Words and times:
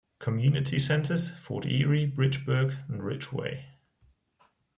Community 0.17 0.79
centres: 0.79 1.29
Fort 1.29 1.63
Erie, 1.67 2.07
Bridgeburg 2.07 2.89
and 2.89 3.03
Ridgeway. 3.03 3.67